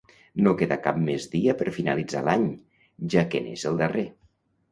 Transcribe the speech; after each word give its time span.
No 0.45 0.51
queda 0.61 0.77
cap 0.85 0.95
més 1.09 1.27
dia 1.33 1.53
per 1.59 1.73
finalitzar 1.75 2.23
l'any, 2.29 2.47
ja 3.17 3.25
que 3.35 3.45
n'és 3.49 3.67
el 3.73 3.79
darrer. 3.85 4.07